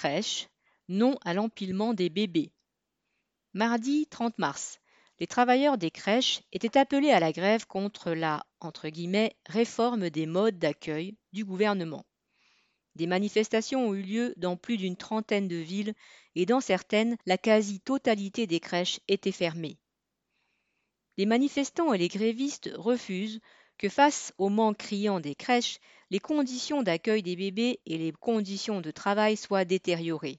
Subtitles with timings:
[0.00, 0.48] crèches,
[0.88, 2.52] non à l'empilement des bébés.
[3.52, 4.80] Mardi 30 mars,
[5.18, 8.42] les travailleurs des crèches étaient appelés à la grève contre la
[9.46, 12.06] réforme des modes d'accueil du gouvernement.
[12.94, 15.92] Des manifestations ont eu lieu dans plus d'une trentaine de villes
[16.34, 19.76] et dans certaines, la quasi-totalité des crèches étaient fermées.
[21.18, 23.40] Les manifestants et les grévistes refusent
[23.80, 25.78] que face au manque criant des crèches,
[26.10, 30.38] les conditions d'accueil des bébés et les conditions de travail soient détériorées.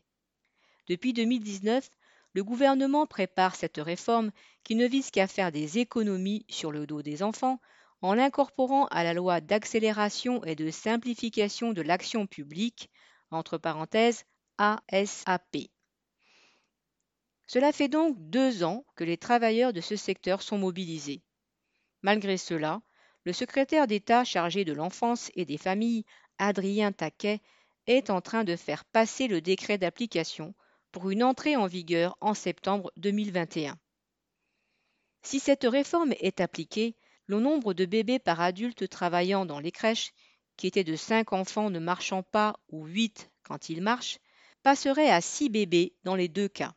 [0.88, 1.90] Depuis 2019,
[2.34, 4.30] le gouvernement prépare cette réforme
[4.63, 7.59] qui ne vise qu'à faire des économies sur le dos des enfants
[8.04, 12.91] en l'incorporant à la loi d'accélération et de simplification de l'action publique,
[13.32, 14.23] entre parenthèses
[14.60, 15.58] ASAP.
[17.48, 21.23] Cela fait donc deux ans que les travailleurs de ce secteur sont mobilisés.
[22.04, 22.84] Malgré cela,
[23.23, 26.05] le secrétaire d'État chargé de l'enfance et des familles,
[26.38, 27.41] Adrien Taquet,
[27.88, 30.53] est en train de faire passer le décret d'application
[30.91, 33.77] pour une entrée en vigueur en septembre 2021.
[35.23, 36.96] Si cette réforme est appliquée,
[37.27, 40.13] le nombre de bébés par adulte travaillant dans les crèches,
[40.57, 44.20] qui était de 5 enfants ne marchant pas ou 8 quand ils marchent,
[44.63, 46.74] passerait à 6 bébés dans les deux cas.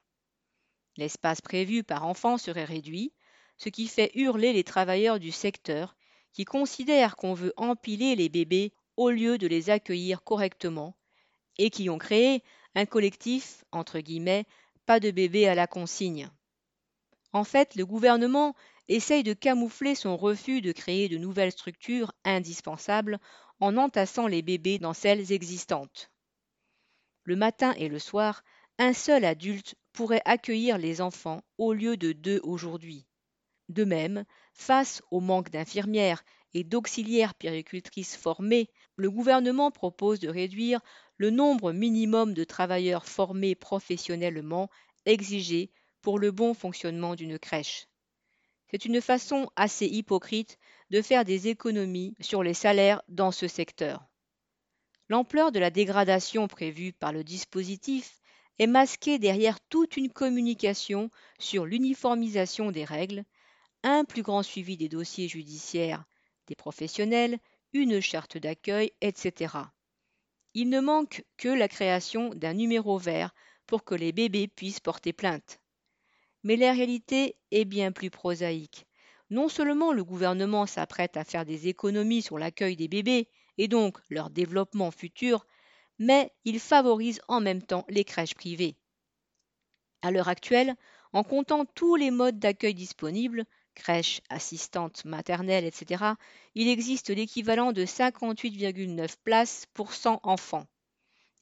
[0.96, 3.12] L'espace prévu par enfant serait réduit,
[3.56, 5.96] ce qui fait hurler les travailleurs du secteur
[6.34, 10.94] qui considèrent qu'on veut empiler les bébés au lieu de les accueillir correctement
[11.58, 12.42] et qui ont créé
[12.74, 14.44] un collectif, entre guillemets,
[14.84, 16.28] pas de bébés à la consigne.
[17.32, 18.54] En fait, le gouvernement
[18.88, 23.18] essaye de camoufler son refus de créer de nouvelles structures indispensables
[23.60, 26.10] en entassant les bébés dans celles existantes.
[27.22, 28.42] Le matin et le soir,
[28.78, 33.06] un seul adulte pourrait accueillir les enfants au lieu de deux aujourd'hui.
[33.68, 40.80] De même, face au manque d'infirmières et d'auxiliaires péricultrices formés, le gouvernement propose de réduire
[41.16, 44.68] le nombre minimum de travailleurs formés professionnellement
[45.06, 45.70] exigé
[46.02, 47.88] pour le bon fonctionnement d'une crèche.
[48.70, 50.58] C'est une façon assez hypocrite
[50.90, 54.04] de faire des économies sur les salaires dans ce secteur.
[55.08, 58.20] L'ampleur de la dégradation prévue par le dispositif
[58.58, 63.24] est masquée derrière toute une communication sur l'uniformisation des règles,
[63.84, 66.04] un plus grand suivi des dossiers judiciaires
[66.46, 67.38] des professionnels,
[67.72, 69.56] une charte d'accueil, etc.
[70.54, 73.34] Il ne manque que la création d'un numéro vert
[73.66, 75.60] pour que les bébés puissent porter plainte.
[76.42, 78.86] Mais la réalité est bien plus prosaïque.
[79.30, 83.28] Non seulement le gouvernement s'apprête à faire des économies sur l'accueil des bébés
[83.58, 85.46] et donc leur développement futur,
[85.98, 88.76] mais il favorise en même temps les crèches privées.
[90.02, 90.74] À l'heure actuelle,
[91.12, 96.04] en comptant tous les modes d'accueil disponibles, crèches, assistantes maternelles, etc.,
[96.54, 100.66] il existe l'équivalent de 58,9 places pour 100 enfants.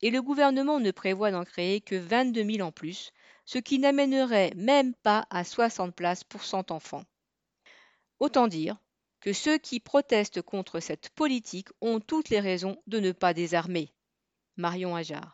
[0.00, 3.12] Et le gouvernement ne prévoit d'en créer que 22 000 en plus,
[3.44, 7.04] ce qui n'amènerait même pas à 60 places pour 100 enfants.
[8.19, 8.76] Autant dire
[9.20, 13.93] que ceux qui protestent contre cette politique ont toutes les raisons de ne pas désarmer.
[14.56, 15.31] Marion Ajar.